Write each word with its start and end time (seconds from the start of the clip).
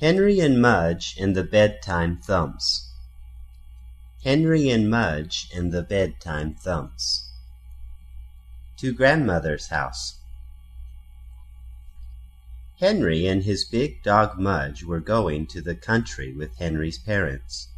Henry 0.00 0.40
and 0.40 0.60
Mudge 0.60 1.16
and 1.18 1.34
the 1.34 1.42
Bedtime 1.42 2.18
Thumps. 2.18 2.92
Henry 4.22 4.68
and 4.68 4.90
Mudge 4.90 5.48
and 5.54 5.72
the 5.72 5.82
Bedtime 5.82 6.54
Thumps. 6.54 7.30
To 8.76 8.92
Grandmother's 8.92 9.68
House. 9.68 10.18
Henry 12.78 13.26
and 13.26 13.44
his 13.44 13.64
big 13.64 14.02
dog 14.02 14.38
Mudge 14.38 14.84
were 14.84 15.00
going 15.00 15.46
to 15.46 15.62
the 15.62 15.74
country 15.74 16.30
with 16.30 16.58
Henry's 16.58 16.98
parents. 16.98 17.68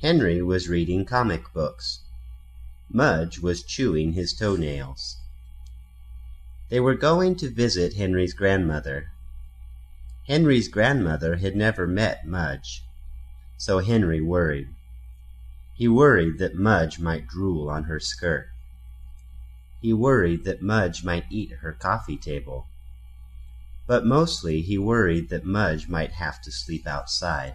Henry 0.00 0.40
was 0.40 0.66
reading 0.70 1.04
comic 1.04 1.52
books. 1.52 2.04
Mudge 2.88 3.38
was 3.38 3.62
chewing 3.62 4.14
his 4.14 4.32
toenails. 4.32 5.18
They 6.70 6.80
were 6.80 6.94
going 6.94 7.36
to 7.36 7.50
visit 7.50 7.96
Henry's 7.96 8.32
grandmother. 8.32 9.10
Henry's 10.28 10.68
grandmother 10.68 11.36
had 11.36 11.56
never 11.56 11.86
met 11.86 12.26
Mudge, 12.26 12.84
so 13.56 13.78
Henry 13.78 14.20
worried. 14.20 14.68
He 15.72 15.88
worried 15.88 16.36
that 16.38 16.54
Mudge 16.54 17.00
might 17.00 17.26
drool 17.26 17.70
on 17.70 17.84
her 17.84 17.98
skirt. 17.98 18.50
He 19.80 19.94
worried 19.94 20.44
that 20.44 20.60
Mudge 20.60 21.02
might 21.02 21.24
eat 21.30 21.52
her 21.62 21.72
coffee 21.72 22.18
table. 22.18 22.66
But 23.86 24.04
mostly 24.04 24.60
he 24.60 24.76
worried 24.76 25.30
that 25.30 25.46
Mudge 25.46 25.88
might 25.88 26.12
have 26.12 26.42
to 26.42 26.52
sleep 26.52 26.86
outside. 26.86 27.54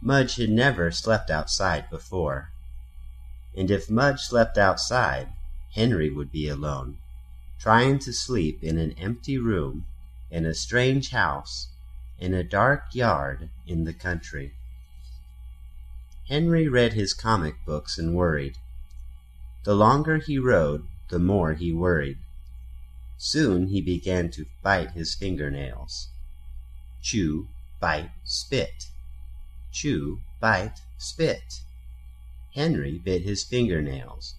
Mudge 0.00 0.36
had 0.36 0.48
never 0.48 0.90
slept 0.90 1.28
outside 1.28 1.90
before. 1.90 2.52
And 3.54 3.70
if 3.70 3.90
Mudge 3.90 4.20
slept 4.20 4.56
outside, 4.56 5.28
Henry 5.74 6.08
would 6.08 6.32
be 6.32 6.48
alone, 6.48 6.96
trying 7.58 7.98
to 7.98 8.14
sleep 8.14 8.64
in 8.64 8.78
an 8.78 8.92
empty 8.92 9.36
room, 9.36 9.84
in 10.32 10.46
a 10.46 10.54
strange 10.54 11.10
house, 11.10 11.68
in 12.18 12.32
a 12.32 12.42
dark 12.42 12.94
yard 12.94 13.50
in 13.66 13.84
the 13.84 13.92
country. 13.92 14.54
Henry 16.26 16.66
read 16.66 16.94
his 16.94 17.12
comic 17.12 17.54
books 17.66 17.98
and 17.98 18.14
worried. 18.14 18.56
The 19.64 19.74
longer 19.74 20.16
he 20.16 20.38
rode, 20.38 20.86
the 21.10 21.18
more 21.18 21.52
he 21.52 21.70
worried. 21.70 22.16
Soon 23.18 23.66
he 23.66 23.82
began 23.82 24.30
to 24.30 24.46
bite 24.62 24.92
his 24.92 25.14
fingernails. 25.14 26.08
Chew, 27.02 27.48
bite, 27.78 28.12
spit. 28.24 28.86
Chew, 29.70 30.22
bite, 30.40 30.80
spit. 30.96 31.60
Henry 32.54 32.98
bit 32.98 33.22
his 33.22 33.44
fingernails. 33.44 34.36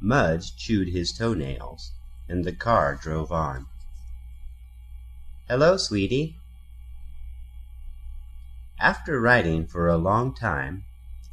Mudge 0.00 0.56
chewed 0.56 0.88
his 0.88 1.12
toenails, 1.12 1.92
and 2.28 2.44
the 2.44 2.52
car 2.52 2.98
drove 3.00 3.30
on. 3.30 3.66
Hello, 5.46 5.76
sweetie. 5.76 6.38
After 8.80 9.20
riding 9.20 9.66
for 9.66 9.88
a 9.88 9.98
long 9.98 10.34
time, 10.34 10.84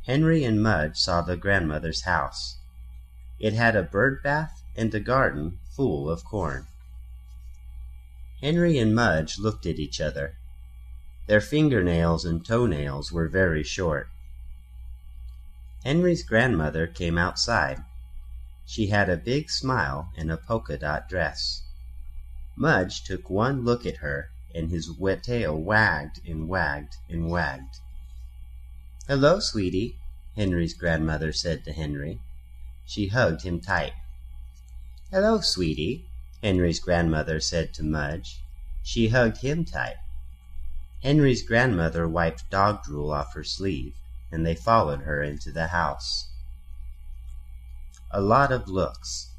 Henry 0.06 0.44
and 0.44 0.62
Mudge 0.62 0.98
saw 0.98 1.22
the 1.22 1.38
grandmother's 1.38 2.02
house. 2.02 2.58
It 3.40 3.54
had 3.54 3.74
a 3.74 3.84
bird 3.84 4.22
bath 4.22 4.64
and 4.76 4.94
a 4.94 5.00
garden 5.00 5.60
full 5.74 6.10
of 6.10 6.26
corn. 6.26 6.68
Henry 8.42 8.78
and 8.78 8.94
Mudge 8.94 9.40
looked 9.40 9.66
at 9.66 9.80
each 9.80 10.02
other. 10.02 10.36
Their 11.28 11.40
fingernails 11.40 12.26
and 12.26 12.46
toenails 12.46 13.14
were 13.14 13.30
very 13.30 13.64
short. 13.64 14.10
Henry's 15.86 16.24
grandmother 16.24 16.86
came 16.86 17.18
outside. 17.18 17.82
She 18.66 18.88
had 18.88 19.10
a 19.10 19.16
big 19.16 19.50
smile 19.50 20.12
and 20.18 20.30
a 20.30 20.36
polka 20.36 20.78
dot 20.78 21.08
dress. 21.08 21.64
Mudge 22.56 23.04
took 23.04 23.30
one 23.30 23.64
look 23.64 23.86
at 23.86 23.98
her, 23.98 24.30
and 24.54 24.70
his 24.70 24.92
wet 24.92 25.24
tail 25.24 25.58
wagged 25.58 26.20
and 26.28 26.48
wagged 26.48 26.96
and 27.10 27.30
wagged. 27.30 27.80
Hello, 29.08 29.40
sweetie, 29.40 29.98
Henry's 30.36 30.74
grandmother 30.74 31.32
said 31.34 31.64
to 31.66 31.74
Henry. 31.74 32.20
She 32.86 33.08
hugged 33.08 33.44
him 33.44 33.60
tight. 33.62 33.94
Hello, 35.12 35.42
sweetie, 35.42 36.06
Henry's 36.42 36.80
grandmother 36.80 37.40
said 37.40 37.74
to 37.74 37.84
Mudge. 37.84 38.42
She 38.84 39.10
hugged 39.10 39.38
him 39.38 39.66
tight. 39.66 39.98
Henry's 41.04 41.44
grandmother 41.44 42.08
wiped 42.08 42.50
dog 42.50 42.84
drool 42.84 43.12
off 43.12 43.34
her 43.34 43.44
sleeve, 43.44 43.96
and 44.32 44.46
they 44.46 44.56
followed 44.56 45.02
her 45.02 45.24
into 45.24 45.52
the 45.52 45.68
house. 45.68 46.30
A 48.12 48.22
lot 48.22 48.52
of 48.52 48.68
looks. 48.68 49.31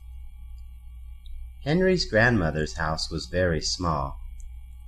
Henry's 1.64 2.04
grandmother's 2.04 2.74
house 2.74 3.08
was 3.08 3.26
very 3.26 3.60
small. 3.60 4.18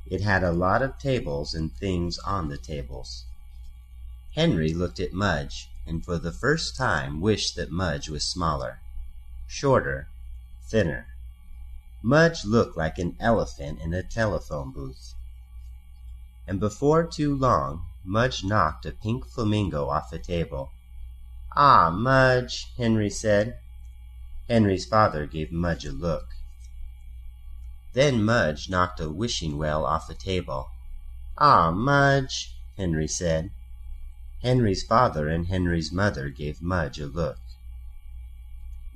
It 0.07 0.23
had 0.23 0.43
a 0.43 0.51
lot 0.51 0.83
of 0.83 0.99
tables 0.99 1.55
and 1.55 1.73
things 1.73 2.19
on 2.19 2.49
the 2.49 2.59
tables. 2.59 3.27
Henry 4.35 4.75
looked 4.75 4.99
at 4.99 5.13
Mudge, 5.13 5.71
and 5.87 6.05
for 6.05 6.19
the 6.19 6.33
first 6.33 6.77
time 6.77 7.21
wished 7.21 7.55
that 7.55 7.71
Mudge 7.71 8.09
was 8.09 8.27
smaller, 8.27 8.81
shorter, 9.47 10.09
thinner. 10.69 11.07
Mudge 12.03 12.45
looked 12.45 12.77
like 12.77 12.99
an 12.99 13.17
elephant 13.21 13.81
in 13.81 13.95
a 13.95 14.03
telephone 14.03 14.73
booth. 14.73 15.15
And 16.49 16.59
before 16.59 17.07
too 17.07 17.37
long, 17.37 17.87
Mudge 18.03 18.43
knocked 18.43 18.85
a 18.85 18.91
pink 18.91 19.27
flamingo 19.27 19.89
off 19.89 20.13
a 20.13 20.19
table. 20.19 20.71
Ah, 21.57 21.91
Mudge, 21.91 22.67
Henry 22.77 23.11
said. 23.11 23.61
Henry's 24.49 24.85
father 24.85 25.27
gave 25.27 25.53
Mudge 25.53 25.87
a 25.87 25.93
look. 25.93 26.27
Then 27.95 28.25
Mudge 28.25 28.69
knocked 28.69 28.99
a 28.99 29.09
wishing 29.09 29.57
well 29.57 29.87
off 29.87 30.11
a 30.11 30.15
table. 30.15 30.69
Ah, 31.39 31.71
Mudge, 31.71 32.57
Henry 32.77 33.07
said. 33.07 33.51
Henry's 34.43 34.83
father 34.83 35.29
and 35.29 35.47
Henry's 35.47 35.93
mother 35.93 36.29
gave 36.29 36.61
Mudge 36.61 36.99
a 36.99 37.07
look. 37.07 37.39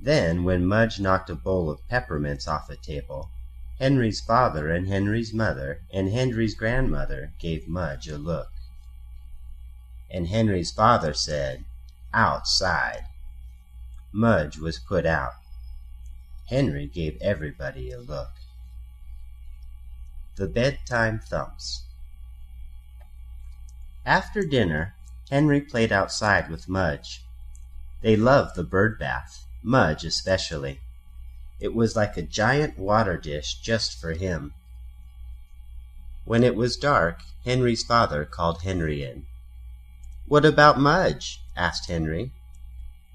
Then, 0.01 0.43
when 0.43 0.67
Mudge 0.67 0.99
knocked 0.99 1.31
a 1.31 1.37
bowl 1.37 1.71
of 1.71 1.87
peppermints 1.89 2.49
off 2.49 2.69
a 2.71 2.77
table, 2.77 3.31
Henry's 3.79 4.21
father 4.21 4.69
and 4.69 4.89
Henry's 4.89 5.33
mother 5.33 5.83
and 5.93 6.11
Henry's 6.11 6.57
grandmother 6.57 7.33
gave 7.39 7.69
Mudge 7.69 8.09
a 8.09 8.19
look. 8.19 8.51
And 10.11 10.27
Henry's 10.27 10.73
father 10.73 11.15
said, 11.15 11.65
Outside. 12.13 13.05
Mudge 14.11 14.59
was 14.59 14.81
put 14.81 15.07
out. 15.07 15.35
Henry 16.47 16.89
gave 16.89 17.17
everybody 17.21 17.93
a 17.93 18.01
look. 18.01 18.31
The 20.39 20.47
Bedtime 20.47 21.19
Thumps 21.19 21.83
After 24.07 24.45
dinner, 24.45 24.95
Henry 25.31 25.61
played 25.61 25.91
outside 25.91 26.49
with 26.49 26.69
Mudge. 26.69 27.25
They 28.03 28.15
loved 28.15 28.55
the 28.55 28.63
bird 28.63 29.01
bath, 29.01 29.47
Mudge 29.65 30.05
especially. 30.05 30.79
It 31.59 31.75
was 31.75 31.97
like 31.97 32.17
a 32.17 32.23
giant 32.23 32.79
water 32.79 33.17
dish 33.17 33.59
just 33.59 34.01
for 34.01 34.13
him. 34.13 34.55
When 36.25 36.45
it 36.45 36.55
was 36.55 36.77
dark, 36.77 37.19
Henry's 37.45 37.83
father 37.83 38.25
called 38.25 38.63
Henry 38.63 39.03
in. 39.03 39.27
What 40.29 40.45
about 40.45 40.79
Mudge? 40.79 41.43
asked 41.57 41.89
Henry. 41.89 42.31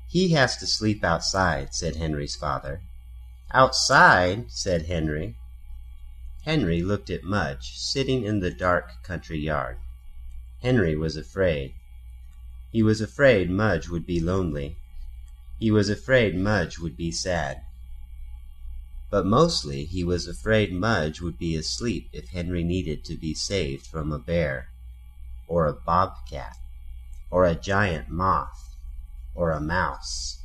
He 0.10 0.34
has 0.34 0.58
to 0.58 0.68
sleep 0.68 1.06
outside, 1.06 1.74
said 1.74 1.96
Henry's 1.96 2.36
father. 2.36 2.82
Outside? 3.54 4.52
said 4.52 4.88
Henry. 4.88 5.38
Henry 6.46 6.82
looked 6.84 7.10
at 7.10 7.24
Mudge, 7.24 7.78
sitting 7.78 8.26
in 8.26 8.42
the 8.42 8.52
dark 8.52 9.02
country 9.02 9.40
yard. 9.40 9.78
Henry 10.62 10.94
was 10.94 11.16
afraid. 11.16 11.74
He 12.70 12.84
was 12.84 13.00
afraid 13.00 13.50
Mudge 13.50 13.88
would 13.88 14.06
be 14.06 14.20
lonely. 14.20 14.76
He 15.58 15.72
was 15.72 15.88
afraid 15.90 16.36
Mudge 16.36 16.78
would 16.78 16.98
be 16.98 17.14
sad. 17.14 17.64
But 19.10 19.26
mostly 19.26 19.86
he 19.86 20.04
was 20.04 20.28
afraid 20.28 20.74
Mudge 20.74 21.22
would 21.22 21.40
be 21.40 21.56
asleep 21.56 22.10
if 22.12 22.28
Henry 22.28 22.66
needed 22.66 23.06
to 23.06 23.16
be 23.16 23.34
saved 23.34 23.88
from 23.88 24.12
a 24.12 24.20
bear, 24.20 24.68
or 25.48 25.66
a 25.66 25.74
bobcat, 25.74 26.58
or 27.32 27.46
a 27.46 27.56
giant 27.56 28.10
moth, 28.10 28.76
or 29.34 29.52
a 29.52 29.62
mouse. 29.62 30.40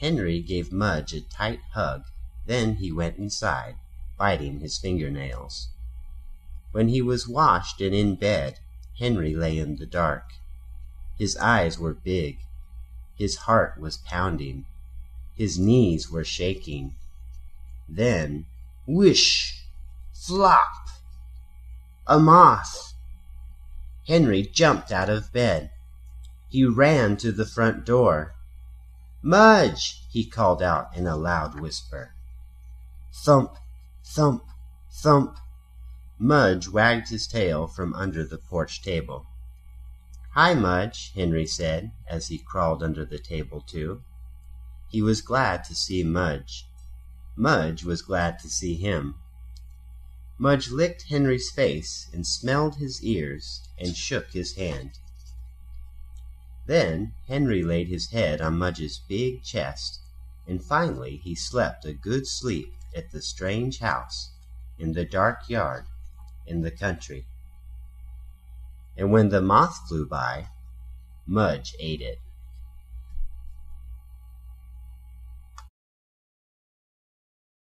Henry 0.00 0.42
gave 0.42 0.72
Mudge 0.72 1.12
a 1.12 1.20
tight 1.20 1.60
hug, 1.74 2.06
then 2.46 2.74
he 2.76 2.90
went 2.90 3.16
inside 3.16 3.76
biting 4.20 4.60
his 4.60 4.76
fingernails. 4.76 5.70
When 6.72 6.88
he 6.88 7.00
was 7.00 7.26
washed 7.26 7.80
and 7.80 7.94
in 7.94 8.16
bed, 8.16 8.60
Henry 8.98 9.34
lay 9.34 9.58
in 9.58 9.76
the 9.76 9.86
dark. 9.86 10.34
His 11.18 11.38
eyes 11.38 11.78
were 11.78 11.94
big. 11.94 12.40
His 13.16 13.36
heart 13.48 13.80
was 13.80 13.96
pounding. 13.96 14.66
His 15.34 15.58
knees 15.58 16.10
were 16.10 16.22
shaking. 16.22 16.96
Then, 17.88 18.44
whoosh! 18.86 19.62
Flop! 20.12 20.90
A 22.06 22.18
moth! 22.18 22.92
Henry 24.06 24.42
jumped 24.42 24.92
out 24.92 25.08
of 25.08 25.32
bed. 25.32 25.70
He 26.50 26.66
ran 26.66 27.16
to 27.16 27.32
the 27.32 27.46
front 27.46 27.86
door. 27.86 28.34
Mudge! 29.22 30.04
he 30.10 30.26
called 30.26 30.62
out 30.62 30.94
in 30.94 31.06
a 31.06 31.16
loud 31.16 31.58
whisper. 31.58 32.12
Thump! 33.14 33.56
Thump! 34.12 34.42
Thump! 34.92 35.38
Mudge 36.18 36.66
wagged 36.66 37.10
his 37.10 37.28
tail 37.28 37.68
from 37.68 37.94
under 37.94 38.26
the 38.26 38.38
porch 38.38 38.82
table. 38.82 39.28
"Hi, 40.34 40.52
Mudge," 40.52 41.12
Henry 41.14 41.46
said, 41.46 41.92
as 42.08 42.26
he 42.26 42.38
crawled 42.44 42.82
under 42.82 43.04
the 43.04 43.20
table 43.20 43.60
too. 43.60 44.02
He 44.88 45.00
was 45.00 45.20
glad 45.22 45.62
to 45.62 45.76
see 45.76 46.02
Mudge. 46.02 46.66
Mudge 47.36 47.84
was 47.84 48.02
glad 48.02 48.40
to 48.40 48.50
see 48.50 48.74
him. 48.74 49.14
Mudge 50.38 50.70
licked 50.72 51.02
Henry's 51.02 51.52
face 51.52 52.08
and 52.12 52.26
smelled 52.26 52.78
his 52.78 53.04
ears 53.04 53.62
and 53.78 53.94
shook 53.96 54.32
his 54.32 54.56
hand. 54.56 54.98
Then 56.66 57.14
Henry 57.28 57.62
laid 57.62 57.86
his 57.86 58.10
head 58.10 58.40
on 58.40 58.58
Mudge's 58.58 58.98
big 59.08 59.44
chest, 59.44 60.00
and 60.48 60.64
finally 60.64 61.18
he 61.18 61.36
slept 61.36 61.84
a 61.84 61.92
good 61.94 62.26
sleep 62.26 62.74
at 62.94 63.10
the 63.10 63.22
strange 63.22 63.78
house 63.78 64.32
in 64.78 64.92
the 64.92 65.04
dark 65.04 65.48
yard 65.48 65.84
in 66.46 66.62
the 66.62 66.70
country. 66.70 67.26
And 68.96 69.12
when 69.12 69.28
the 69.28 69.40
moth 69.40 69.88
flew 69.88 70.06
by, 70.06 70.48
Mudge 71.26 71.74
ate 71.78 72.00
it. 72.00 72.18